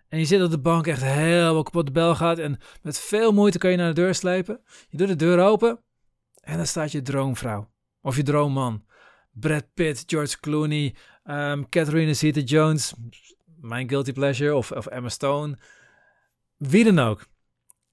En 0.08 0.18
je 0.18 0.24
zit 0.24 0.42
op 0.42 0.50
de 0.50 0.60
bank 0.60 0.86
echt 0.86 1.02
helemaal 1.02 1.62
kapot 1.62 1.86
de 1.86 1.92
bel 1.92 2.14
gaat 2.14 2.38
en 2.38 2.58
met 2.82 3.00
veel 3.00 3.32
moeite 3.32 3.58
kan 3.58 3.70
je 3.70 3.76
naar 3.76 3.94
de 3.94 4.00
deur 4.00 4.14
slepen. 4.14 4.60
Je 4.88 4.96
doet 4.96 5.08
de 5.08 5.16
deur 5.16 5.44
open 5.44 5.80
en 6.40 6.56
dan 6.56 6.66
staat 6.66 6.92
je 6.92 7.02
droomvrouw 7.02 7.70
of 8.00 8.16
je 8.16 8.22
droomman. 8.22 8.84
Brad 9.30 9.74
Pitt, 9.74 10.02
George 10.06 10.40
Clooney, 10.40 10.94
um, 11.24 11.68
Catherine 11.68 12.14
Zeta-Jones, 12.14 12.94
mijn 13.60 13.88
guilty 13.88 14.12
pleasure 14.12 14.54
of, 14.54 14.72
of 14.72 14.86
Emma 14.86 15.08
Stone. 15.08 15.58
Wie 16.56 16.84
dan 16.84 16.98
ook. 16.98 17.26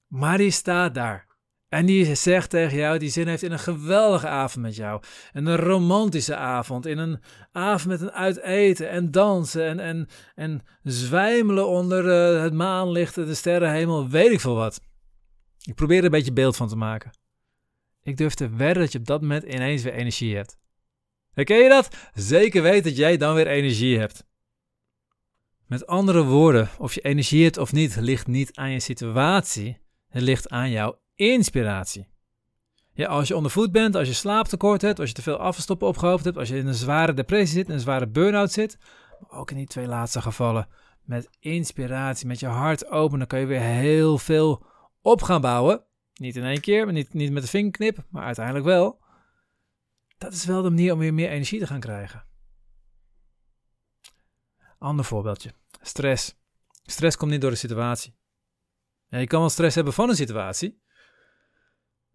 Maar 0.06 0.38
die 0.38 0.50
staat 0.50 0.94
daar. 0.94 1.27
En 1.68 1.86
die 1.86 2.14
zegt 2.14 2.50
tegen 2.50 2.78
jou, 2.78 2.98
die 2.98 3.10
zin 3.10 3.28
heeft 3.28 3.42
in 3.42 3.52
een 3.52 3.58
geweldige 3.58 4.28
avond 4.28 4.64
met 4.64 4.76
jou. 4.76 5.02
En 5.32 5.46
een 5.46 5.56
romantische 5.56 6.36
avond. 6.36 6.86
In 6.86 6.98
een 6.98 7.20
avond 7.52 7.86
met 7.86 8.00
een 8.00 8.12
uiteten 8.12 8.90
en 8.90 9.10
dansen 9.10 9.66
en, 9.66 9.78
en, 9.80 10.08
en 10.34 10.62
zwijmelen 10.82 11.68
onder 11.68 12.04
uh, 12.34 12.42
het 12.42 12.52
maanlicht 12.52 13.18
en 13.18 13.24
de 13.24 13.34
sterrenhemel. 13.34 14.08
Weet 14.08 14.32
ik 14.32 14.40
veel 14.40 14.54
wat. 14.54 14.80
Ik 15.62 15.74
probeer 15.74 15.98
er 15.98 16.04
een 16.04 16.10
beetje 16.10 16.32
beeld 16.32 16.56
van 16.56 16.68
te 16.68 16.76
maken. 16.76 17.10
Ik 18.02 18.16
durf 18.16 18.34
te 18.34 18.48
wedden 18.48 18.82
dat 18.82 18.92
je 18.92 18.98
op 18.98 19.06
dat 19.06 19.20
moment 19.20 19.42
ineens 19.42 19.82
weer 19.82 19.92
energie 19.92 20.36
hebt. 20.36 20.58
Herken 21.32 21.56
je 21.56 21.68
dat? 21.68 22.10
Zeker 22.14 22.62
weet 22.62 22.84
dat 22.84 22.96
jij 22.96 23.16
dan 23.16 23.34
weer 23.34 23.46
energie 23.46 23.98
hebt. 23.98 24.26
Met 25.66 25.86
andere 25.86 26.24
woorden, 26.24 26.68
of 26.78 26.94
je 26.94 27.00
energie 27.00 27.44
hebt 27.44 27.56
of 27.56 27.72
niet, 27.72 27.96
ligt 27.96 28.26
niet 28.26 28.56
aan 28.56 28.70
je 28.70 28.80
situatie. 28.80 29.78
Het 30.08 30.22
ligt 30.22 30.48
aan 30.48 30.70
jouw 30.70 31.00
inspiratie. 31.18 32.08
Ja, 32.92 33.08
als 33.08 33.28
je 33.28 33.36
onder 33.36 33.50
voet 33.50 33.72
bent, 33.72 33.94
als 33.94 34.08
je 34.08 34.14
slaaptekort 34.14 34.82
hebt, 34.82 34.98
als 34.98 35.08
je 35.08 35.14
te 35.14 35.22
veel 35.22 35.36
afvalstoppen 35.36 35.88
opgehoopt 35.88 36.24
hebt, 36.24 36.36
als 36.36 36.48
je 36.48 36.56
in 36.56 36.66
een 36.66 36.74
zware 36.74 37.14
depressie 37.14 37.56
zit, 37.56 37.68
een 37.68 37.80
zware 37.80 38.06
burn-out 38.06 38.52
zit, 38.52 38.78
ook 39.28 39.50
in 39.50 39.56
die 39.56 39.66
twee 39.66 39.86
laatste 39.86 40.22
gevallen, 40.22 40.68
met 41.02 41.28
inspiratie, 41.40 42.26
met 42.26 42.40
je 42.40 42.46
hart 42.46 42.86
open, 42.86 43.18
dan 43.18 43.26
kan 43.26 43.40
je 43.40 43.46
weer 43.46 43.60
heel 43.60 44.18
veel 44.18 44.66
op 45.02 45.22
gaan 45.22 45.40
bouwen. 45.40 45.84
Niet 46.14 46.36
in 46.36 46.44
één 46.44 46.60
keer, 46.60 46.92
niet, 46.92 47.14
niet 47.14 47.32
met 47.32 47.42
de 47.42 47.48
vingerknip, 47.48 48.04
maar 48.10 48.24
uiteindelijk 48.24 48.64
wel. 48.64 49.00
Dat 50.18 50.32
is 50.32 50.44
wel 50.44 50.62
de 50.62 50.68
manier 50.68 50.92
om 50.92 50.98
weer 50.98 51.14
meer 51.14 51.30
energie 51.30 51.58
te 51.58 51.66
gaan 51.66 51.80
krijgen. 51.80 52.24
Ander 54.78 55.04
voorbeeldje. 55.04 55.52
Stress. 55.80 56.36
Stress 56.82 57.16
komt 57.16 57.30
niet 57.30 57.40
door 57.40 57.50
de 57.50 57.56
situatie. 57.56 58.16
Ja, 59.08 59.18
je 59.18 59.26
kan 59.26 59.40
wel 59.40 59.48
stress 59.48 59.74
hebben 59.74 59.92
van 59.92 60.08
een 60.08 60.16
situatie. 60.16 60.80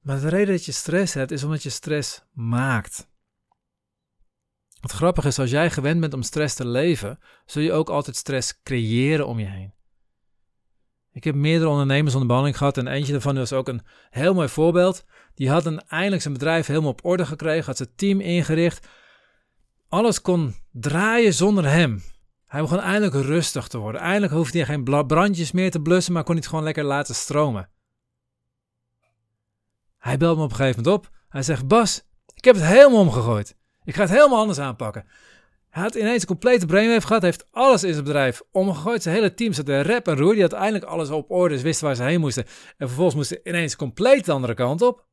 Maar 0.03 0.19
de 0.19 0.29
reden 0.29 0.55
dat 0.55 0.65
je 0.65 0.71
stress 0.71 1.13
hebt, 1.13 1.31
is 1.31 1.43
omdat 1.43 1.63
je 1.63 1.69
stress 1.69 2.21
maakt. 2.33 3.07
Het 4.79 4.91
grappige 4.91 5.27
is, 5.27 5.39
als 5.39 5.49
jij 5.49 5.69
gewend 5.71 5.99
bent 5.99 6.13
om 6.13 6.21
stress 6.21 6.55
te 6.55 6.67
leven, 6.67 7.19
zul 7.45 7.61
je 7.61 7.71
ook 7.71 7.89
altijd 7.89 8.15
stress 8.15 8.61
creëren 8.63 9.27
om 9.27 9.39
je 9.39 9.45
heen. 9.45 9.73
Ik 11.11 11.23
heb 11.23 11.35
meerdere 11.35 11.69
ondernemers 11.69 12.13
onder 12.13 12.27
behandeling 12.27 12.57
gehad 12.57 12.77
en 12.77 12.87
eentje 12.87 13.11
daarvan 13.11 13.35
was 13.35 13.53
ook 13.53 13.67
een 13.67 13.81
heel 14.09 14.33
mooi 14.33 14.47
voorbeeld. 14.47 15.05
Die 15.35 15.49
had 15.49 15.65
een, 15.65 15.81
eindelijk 15.87 16.21
zijn 16.21 16.33
bedrijf 16.33 16.67
helemaal 16.67 16.89
op 16.89 17.05
orde 17.05 17.25
gekregen, 17.25 17.65
had 17.65 17.77
zijn 17.77 17.95
team 17.95 18.19
ingericht. 18.19 18.87
Alles 19.89 20.21
kon 20.21 20.55
draaien 20.71 21.33
zonder 21.33 21.69
hem. 21.69 22.03
Hij 22.47 22.61
begon 22.61 22.79
eindelijk 22.79 23.13
rustig 23.13 23.67
te 23.67 23.77
worden. 23.77 24.01
Eindelijk 24.01 24.33
hoefde 24.33 24.57
hij 24.57 24.67
geen 24.67 25.05
brandjes 25.07 25.51
meer 25.51 25.71
te 25.71 25.81
blussen, 25.81 26.13
maar 26.13 26.23
kon 26.23 26.31
hij 26.31 26.41
het 26.41 26.49
gewoon 26.49 26.63
lekker 26.65 26.83
laten 26.83 27.15
stromen. 27.15 27.69
Hij 30.03 30.17
belde 30.17 30.37
me 30.37 30.43
op 30.43 30.49
een 30.49 30.55
gegeven 30.55 30.83
moment 30.83 31.05
op. 31.05 31.11
Hij 31.29 31.43
zegt: 31.43 31.67
Bas, 31.67 32.03
ik 32.33 32.43
heb 32.43 32.55
het 32.55 32.63
helemaal 32.63 32.99
omgegooid. 32.99 33.55
Ik 33.83 33.95
ga 33.95 34.01
het 34.01 34.09
helemaal 34.09 34.39
anders 34.39 34.59
aanpakken. 34.59 35.05
Hij 35.69 35.83
had 35.83 35.95
ineens 35.95 36.21
een 36.21 36.27
complete 36.27 36.65
brainwave 36.65 37.07
gehad, 37.07 37.21
heeft 37.21 37.47
alles 37.51 37.83
in 37.83 37.93
zijn 37.93 38.03
bedrijf 38.03 38.41
omgegooid. 38.51 39.03
Zijn 39.03 39.15
hele 39.15 39.33
team 39.33 39.53
zat 39.53 39.67
er 39.67 39.85
rep 39.85 40.07
en 40.07 40.17
roer. 40.17 40.33
Die 40.33 40.41
had 40.41 40.53
eindelijk 40.53 40.85
alles 40.85 41.09
op 41.09 41.31
orde, 41.31 41.53
dus 41.53 41.63
wisten 41.63 41.85
waar 41.85 41.95
ze 41.95 42.03
heen 42.03 42.19
moesten. 42.19 42.43
En 42.77 42.87
vervolgens 42.87 43.15
moesten 43.15 43.37
ze 43.43 43.49
ineens 43.49 43.75
compleet 43.75 44.25
de 44.25 44.31
andere 44.31 44.53
kant 44.53 44.81
op. 44.81 45.05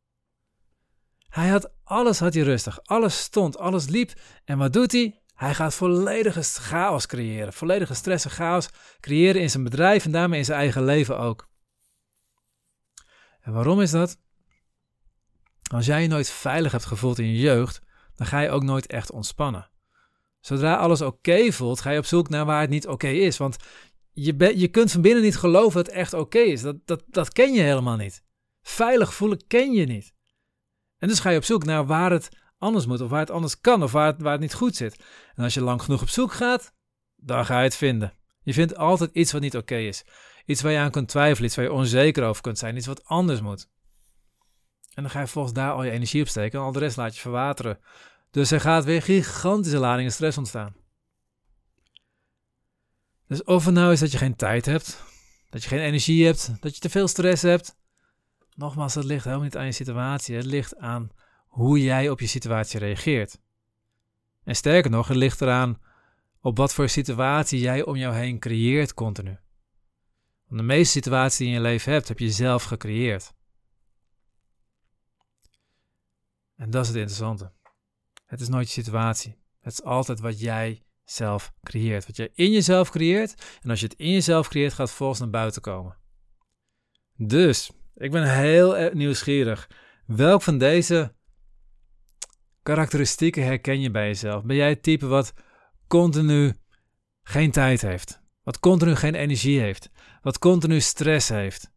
Hij 1.28 1.48
had 1.48 1.72
alles 1.84 2.18
had 2.18 2.34
hij 2.34 2.42
rustig. 2.42 2.82
Alles 2.82 3.18
stond, 3.18 3.58
alles 3.58 3.88
liep. 3.88 4.12
En 4.44 4.58
wat 4.58 4.72
doet 4.72 4.92
hij? 4.92 5.20
Hij 5.34 5.54
gaat 5.54 5.74
volledige 5.74 6.42
chaos 6.42 7.06
creëren. 7.06 7.52
Volledige 7.52 7.94
stress 7.94 8.24
en 8.24 8.30
chaos 8.30 8.68
creëren 9.00 9.40
in 9.40 9.50
zijn 9.50 9.64
bedrijf 9.64 10.04
en 10.04 10.10
daarmee 10.10 10.38
in 10.38 10.44
zijn 10.44 10.58
eigen 10.58 10.84
leven 10.84 11.18
ook. 11.18 11.48
En 13.40 13.52
waarom 13.52 13.80
is 13.80 13.90
dat? 13.90 14.18
Als 15.74 15.86
jij 15.86 16.02
je 16.02 16.08
nooit 16.08 16.30
veilig 16.30 16.72
hebt 16.72 16.84
gevoeld 16.84 17.18
in 17.18 17.26
je 17.26 17.38
jeugd, 17.38 17.80
dan 18.14 18.26
ga 18.26 18.40
je 18.40 18.50
ook 18.50 18.62
nooit 18.62 18.86
echt 18.86 19.10
ontspannen. 19.10 19.70
Zodra 20.40 20.74
alles 20.74 21.00
oké 21.00 21.52
voelt, 21.52 21.80
ga 21.80 21.90
je 21.90 21.98
op 21.98 22.04
zoek 22.04 22.28
naar 22.28 22.44
waar 22.44 22.60
het 22.60 22.70
niet 22.70 22.86
oké 22.86 23.08
is. 23.08 23.36
Want 23.36 23.56
je, 24.12 24.58
je 24.58 24.68
kunt 24.68 24.92
van 24.92 25.00
binnen 25.00 25.22
niet 25.22 25.36
geloven 25.36 25.74
dat 25.74 25.86
het 25.86 25.94
echt 25.94 26.14
oké 26.14 26.38
is. 26.38 26.62
Dat, 26.62 26.76
dat, 26.84 27.02
dat 27.06 27.32
ken 27.32 27.52
je 27.52 27.60
helemaal 27.60 27.96
niet. 27.96 28.22
Veilig 28.62 29.14
voelen 29.14 29.46
ken 29.46 29.72
je 29.72 29.86
niet. 29.86 30.14
En 30.98 31.08
dus 31.08 31.20
ga 31.20 31.30
je 31.30 31.36
op 31.36 31.44
zoek 31.44 31.64
naar 31.64 31.86
waar 31.86 32.10
het 32.10 32.28
anders 32.58 32.86
moet, 32.86 33.00
of 33.00 33.10
waar 33.10 33.20
het 33.20 33.30
anders 33.30 33.60
kan, 33.60 33.82
of 33.82 33.92
waar 33.92 34.14
waar 34.18 34.32
het 34.32 34.40
niet 34.40 34.54
goed 34.54 34.76
zit. 34.76 35.04
En 35.34 35.44
als 35.44 35.54
je 35.54 35.60
lang 35.60 35.82
genoeg 35.82 36.02
op 36.02 36.08
zoek 36.08 36.32
gaat, 36.32 36.72
dan 37.16 37.44
ga 37.44 37.58
je 37.58 37.64
het 37.64 37.76
vinden. 37.76 38.12
Je 38.42 38.52
vindt 38.52 38.76
altijd 38.76 39.10
iets 39.12 39.32
wat 39.32 39.40
niet 39.40 39.56
oké 39.56 39.76
is. 39.76 40.04
Iets 40.44 40.62
waar 40.62 40.72
je 40.72 40.78
aan 40.78 40.90
kunt 40.90 41.08
twijfelen, 41.08 41.46
iets 41.46 41.56
waar 41.56 41.64
je 41.64 41.72
onzeker 41.72 42.24
over 42.24 42.42
kunt 42.42 42.58
zijn, 42.58 42.76
iets 42.76 42.86
wat 42.86 43.04
anders 43.04 43.40
moet. 43.40 43.68
En 44.94 45.02
dan 45.02 45.10
ga 45.10 45.20
je 45.20 45.26
volgens 45.26 45.54
daar 45.54 45.72
al 45.72 45.84
je 45.84 45.90
energie 45.90 46.22
op 46.22 46.28
steken 46.28 46.58
en 46.58 46.64
al 46.64 46.72
de 46.72 46.78
rest 46.78 46.96
laat 46.96 47.14
je 47.14 47.20
verwateren. 47.20 47.78
Dus 48.30 48.50
er 48.50 48.60
gaat 48.60 48.84
weer 48.84 49.02
gigantische 49.02 49.78
ladingen 49.78 50.12
stress 50.12 50.38
ontstaan. 50.38 50.74
Dus 53.26 53.44
of 53.44 53.64
het 53.64 53.74
nou 53.74 53.92
is 53.92 54.00
dat 54.00 54.12
je 54.12 54.18
geen 54.18 54.36
tijd 54.36 54.66
hebt, 54.66 55.02
dat 55.50 55.62
je 55.62 55.68
geen 55.68 55.80
energie 55.80 56.26
hebt, 56.26 56.52
dat 56.60 56.74
je 56.74 56.80
te 56.80 56.90
veel 56.90 57.08
stress 57.08 57.42
hebt. 57.42 57.78
Nogmaals, 58.54 58.94
dat 58.94 59.04
ligt 59.04 59.24
helemaal 59.24 59.44
niet 59.44 59.56
aan 59.56 59.64
je 59.64 59.72
situatie. 59.72 60.36
Het 60.36 60.44
ligt 60.44 60.76
aan 60.76 61.10
hoe 61.46 61.82
jij 61.82 62.08
op 62.08 62.20
je 62.20 62.26
situatie 62.26 62.78
reageert. 62.78 63.40
En 64.44 64.56
sterker 64.56 64.90
nog, 64.90 65.08
het 65.08 65.16
ligt 65.16 65.40
eraan 65.40 65.78
op 66.40 66.56
wat 66.56 66.74
voor 66.74 66.88
situatie 66.88 67.60
jij 67.60 67.84
om 67.84 67.96
jou 67.96 68.14
heen 68.14 68.38
creëert 68.38 68.94
continu. 68.94 69.38
Want 70.46 70.60
de 70.60 70.66
meeste 70.66 70.92
situaties 70.92 71.38
die 71.38 71.48
je 71.48 71.54
in 71.54 71.60
je 71.60 71.66
leven 71.68 71.92
hebt, 71.92 72.08
heb 72.08 72.18
je 72.18 72.30
zelf 72.30 72.62
gecreëerd. 72.62 73.32
En 76.60 76.70
dat 76.70 76.82
is 76.82 76.88
het 76.88 76.96
interessante. 76.96 77.52
Het 78.26 78.40
is 78.40 78.48
nooit 78.48 78.66
je 78.66 78.82
situatie. 78.82 79.36
Het 79.60 79.72
is 79.72 79.82
altijd 79.82 80.20
wat 80.20 80.40
jij 80.40 80.82
zelf 81.04 81.52
creëert. 81.62 82.06
Wat 82.06 82.16
jij 82.16 82.30
in 82.34 82.50
jezelf 82.50 82.90
creëert. 82.90 83.58
En 83.62 83.70
als 83.70 83.80
je 83.80 83.86
het 83.86 83.98
in 83.98 84.10
jezelf 84.10 84.48
creëert, 84.48 84.72
gaat 84.72 84.86
het 84.86 84.96
volgens 84.96 85.20
naar 85.20 85.30
buiten 85.30 85.62
komen. 85.62 85.96
Dus, 87.16 87.70
ik 87.94 88.10
ben 88.10 88.34
heel 88.36 88.90
nieuwsgierig. 88.92 89.70
Welk 90.06 90.42
van 90.42 90.58
deze 90.58 91.14
karakteristieken 92.62 93.44
herken 93.44 93.80
je 93.80 93.90
bij 93.90 94.06
jezelf? 94.06 94.44
Ben 94.44 94.56
jij 94.56 94.68
het 94.68 94.82
type 94.82 95.06
wat 95.06 95.32
continu 95.86 96.54
geen 97.22 97.50
tijd 97.50 97.82
heeft? 97.82 98.22
Wat 98.42 98.58
continu 98.58 98.96
geen 98.96 99.14
energie 99.14 99.60
heeft? 99.60 99.90
Wat 100.22 100.38
continu 100.38 100.80
stress 100.80 101.28
heeft? 101.28 101.72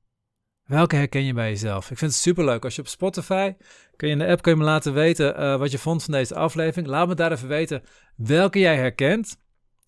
Welke 0.63 0.95
herken 0.95 1.23
je 1.23 1.33
bij 1.33 1.49
jezelf? 1.49 1.91
Ik 1.91 1.97
vind 1.97 2.11
het 2.11 2.19
superleuk. 2.19 2.63
Als 2.63 2.75
je 2.75 2.81
op 2.81 2.87
Spotify, 2.87 3.53
kun 3.95 4.07
je 4.07 4.13
in 4.13 4.19
de 4.19 4.27
app 4.27 4.41
kun 4.41 4.51
je 4.51 4.57
me 4.57 4.63
laten 4.63 4.93
weten 4.93 5.39
uh, 5.39 5.57
wat 5.57 5.71
je 5.71 5.77
vond 5.77 6.03
van 6.03 6.13
deze 6.13 6.35
aflevering. 6.35 6.87
Laat 6.87 7.07
me 7.07 7.15
daar 7.15 7.31
even 7.31 7.47
weten 7.47 7.83
welke 8.15 8.59
jij 8.59 8.75
herkent. 8.75 9.37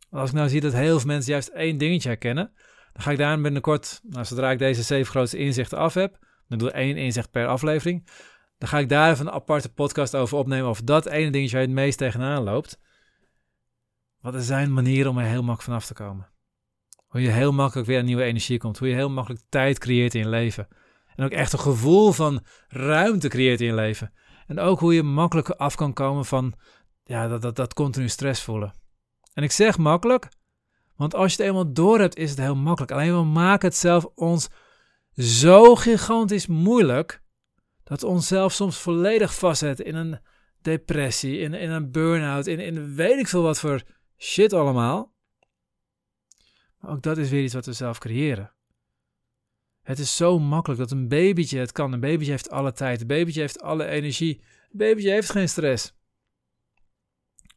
Als 0.09 0.29
ik 0.29 0.35
nou 0.35 0.49
zie 0.49 0.61
dat 0.61 0.73
heel 0.73 0.99
veel 0.99 1.07
mensen 1.07 1.31
juist 1.31 1.47
één 1.47 1.77
dingetje 1.77 2.09
herkennen, 2.09 2.51
dan 2.93 3.03
ga 3.03 3.11
ik 3.11 3.17
daar 3.17 3.41
binnenkort, 3.41 4.01
nou, 4.03 4.25
zodra 4.25 4.51
ik 4.51 4.59
deze 4.59 4.81
zeven 4.81 5.11
grootste 5.11 5.37
inzichten 5.37 5.77
af 5.77 5.93
heb, 5.93 6.17
dan 6.47 6.57
doe 6.57 6.67
ik 6.67 6.73
één 6.73 6.97
inzicht 6.97 7.31
per 7.31 7.47
aflevering, 7.47 8.09
dan 8.57 8.69
ga 8.69 8.79
ik 8.79 8.89
daar 8.89 9.11
even 9.11 9.27
een 9.27 9.33
aparte 9.33 9.73
podcast 9.73 10.15
over 10.15 10.37
opnemen 10.37 10.69
of 10.69 10.81
dat 10.81 11.05
ene 11.05 11.31
dingetje 11.31 11.55
waar 11.55 11.65
je 11.65 11.71
het 11.71 11.77
meest 11.77 11.97
tegenaan 11.97 12.43
loopt. 12.43 12.79
Wat 14.19 14.33
er 14.33 14.41
zijn 14.41 14.73
manieren 14.73 15.11
om 15.11 15.17
er 15.17 15.23
heel 15.23 15.43
makkelijk 15.43 15.61
vanaf 15.61 15.85
te 15.85 15.93
komen. 15.93 16.29
Hoe 17.07 17.21
je 17.21 17.29
heel 17.29 17.53
makkelijk 17.53 17.87
weer 17.87 17.99
aan 17.99 18.05
nieuwe 18.05 18.23
energie 18.23 18.57
komt. 18.57 18.77
Hoe 18.77 18.87
je 18.87 18.93
heel 18.93 19.09
makkelijk 19.09 19.43
tijd 19.49 19.79
creëert 19.79 20.13
in 20.13 20.21
je 20.21 20.29
leven. 20.29 20.67
En 21.15 21.25
ook 21.25 21.31
echt 21.31 21.53
een 21.53 21.59
gevoel 21.59 22.11
van 22.11 22.45
ruimte 22.67 23.27
creëert 23.27 23.61
in 23.61 23.67
je 23.67 23.73
leven. 23.73 24.13
En 24.47 24.59
ook 24.59 24.79
hoe 24.79 24.93
je 24.93 25.03
makkelijk 25.03 25.49
af 25.49 25.75
kan 25.75 25.93
komen 25.93 26.25
van 26.25 26.53
ja, 27.03 27.27
dat, 27.27 27.41
dat, 27.41 27.55
dat 27.55 27.73
continu 27.73 28.09
stress 28.09 28.41
voelen. 28.41 28.73
En 29.33 29.43
ik 29.43 29.51
zeg 29.51 29.77
makkelijk, 29.77 30.29
want 30.95 31.15
als 31.15 31.35
je 31.35 31.37
het 31.37 31.47
eenmaal 31.51 31.73
door 31.73 31.99
hebt, 31.99 32.17
is 32.17 32.29
het 32.29 32.39
heel 32.39 32.55
makkelijk. 32.55 32.91
Alleen 32.91 33.15
we 33.15 33.23
maken 33.23 33.67
het 33.67 33.77
zelf 33.77 34.05
ons 34.15 34.49
zo 35.15 35.75
gigantisch 35.75 36.47
moeilijk 36.47 37.21
dat 37.83 38.01
we 38.01 38.07
onszelf 38.07 38.53
soms 38.53 38.77
volledig 38.77 39.35
vastzetten 39.35 39.85
in 39.85 39.95
een 39.95 40.19
depressie, 40.61 41.39
in, 41.39 41.53
in 41.53 41.69
een 41.69 41.91
burn-out, 41.91 42.47
in, 42.47 42.59
in 42.59 42.95
weet 42.95 43.19
ik 43.19 43.27
veel 43.27 43.41
wat 43.41 43.59
voor 43.59 43.81
shit 44.17 44.53
allemaal. 44.53 45.13
Maar 46.79 46.91
ook 46.91 47.01
dat 47.01 47.17
is 47.17 47.29
weer 47.29 47.43
iets 47.43 47.53
wat 47.53 47.65
we 47.65 47.73
zelf 47.73 47.97
creëren. 47.97 48.54
Het 49.85 49.99
is 49.99 50.15
zo 50.15 50.39
makkelijk 50.39 50.79
dat 50.79 50.91
een 50.91 51.07
babytje 51.07 51.59
het 51.59 51.71
kan. 51.71 51.93
Een 51.93 51.99
babytje 51.99 52.31
heeft 52.31 52.49
alle 52.49 52.71
tijd. 52.71 53.01
Een 53.01 53.07
babytje 53.07 53.41
heeft 53.41 53.61
alle 53.61 53.85
energie. 53.85 54.41
Een 54.71 54.77
babytje 54.77 55.09
heeft 55.09 55.29
geen 55.29 55.49
stress. 55.49 55.93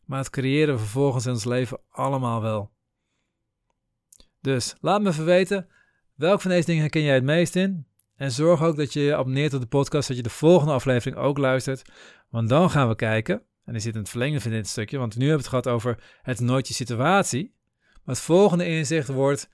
Maar 0.04 0.18
het 0.18 0.30
creëren 0.30 0.74
we 0.74 0.80
vervolgens 0.80 1.26
in 1.26 1.32
ons 1.32 1.44
leven 1.44 1.80
allemaal 1.90 2.42
wel. 2.42 2.70
Dus 4.40 4.74
laat 4.80 5.02
me 5.02 5.08
even 5.08 5.24
weten, 5.24 5.68
welk 6.14 6.40
van 6.40 6.50
deze 6.50 6.66
dingen 6.66 6.82
herken 6.82 7.02
jij 7.02 7.14
het 7.14 7.24
meest 7.24 7.56
in? 7.56 7.86
En 8.16 8.30
zorg 8.30 8.62
ook 8.62 8.76
dat 8.76 8.92
je 8.92 9.00
je 9.00 9.16
abonneert 9.16 9.54
op 9.54 9.60
de 9.60 9.66
podcast, 9.66 10.08
dat 10.08 10.16
je 10.16 10.22
de 10.22 10.30
volgende 10.30 10.72
aflevering 10.72 11.16
ook 11.16 11.38
luistert. 11.38 11.90
Want 12.28 12.48
dan 12.48 12.70
gaan 12.70 12.88
we 12.88 12.94
kijken, 12.94 13.42
en 13.64 13.72
die 13.72 13.82
zit 13.82 13.94
het 13.94 14.08
verlengde 14.08 14.40
van 14.40 14.50
dit 14.50 14.68
stukje, 14.68 14.98
want 14.98 15.16
nu 15.16 15.28
hebben 15.28 15.44
we 15.44 15.50
het 15.50 15.64
gehad 15.64 15.76
over 15.76 16.18
het 16.22 16.40
nooit 16.40 16.68
je 16.68 16.74
situatie. 16.74 17.54
Maar 18.04 18.14
het 18.14 18.24
volgende 18.24 18.66
inzicht 18.66 19.08
wordt, 19.08 19.50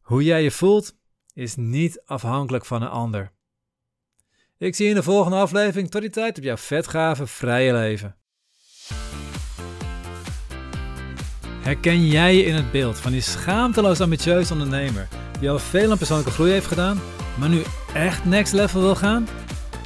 hoe 0.00 0.24
jij 0.24 0.42
je 0.42 0.50
voelt 0.50 1.00
is 1.34 1.56
niet 1.56 2.02
afhankelijk 2.04 2.64
van 2.64 2.82
een 2.82 2.88
ander. 2.88 3.32
Ik 4.58 4.74
zie 4.74 4.84
je 4.84 4.90
in 4.90 4.96
de 4.96 5.02
volgende 5.02 5.36
aflevering. 5.36 5.90
Tot 5.90 6.00
die 6.00 6.10
tijd 6.10 6.38
op 6.38 6.44
jouw 6.44 6.56
vetgave 6.56 7.26
vrije 7.26 7.72
leven. 7.72 8.16
Herken 11.62 12.06
jij 12.06 12.36
je 12.36 12.44
in 12.44 12.54
het 12.54 12.70
beeld 12.70 12.98
van 12.98 13.12
die 13.12 13.20
schaamteloos 13.20 14.00
ambitieuze 14.00 14.52
ondernemer 14.52 15.08
die 15.40 15.50
al 15.50 15.58
veel 15.58 15.90
aan 15.90 15.98
persoonlijke 15.98 16.32
groei 16.32 16.50
heeft 16.50 16.66
gedaan, 16.66 17.00
maar 17.38 17.48
nu 17.48 17.62
echt 17.94 18.24
next 18.24 18.52
level 18.52 18.80
wil 18.80 18.94
gaan? 18.94 19.28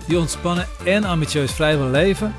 Die 0.06 0.18
ontspannen 0.18 0.66
en 0.84 1.04
ambitieus 1.04 1.52
vrij 1.52 1.78
wil 1.78 1.90
leven? 1.90 2.34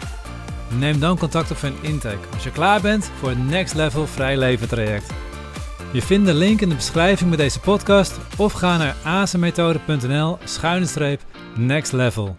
Neem 0.78 1.00
dan 1.00 1.18
contact 1.18 1.52
op 1.52 1.58
voor 1.58 1.70
een 1.70 1.84
intake 1.84 2.28
als 2.34 2.44
je 2.44 2.52
klaar 2.52 2.82
bent 2.82 3.06
voor 3.06 3.30
het 3.30 3.48
next 3.48 3.74
level 3.74 4.08
vrij 4.08 4.38
leven 4.38 4.68
traject. 4.68 5.27
Je 5.92 6.02
vindt 6.02 6.26
de 6.26 6.34
link 6.34 6.62
in 6.62 6.70
de 6.70 6.76
beschrijving 6.76 7.30
bij 7.30 7.38
deze 7.38 7.60
podcast 7.60 8.20
of 8.38 8.54
ga 8.54 8.78
naar 8.78 8.96
azenmethode.nl 9.04 10.38
schuine 10.44 10.86
streep 10.86 11.22
next 11.56 11.92
level. 11.92 12.36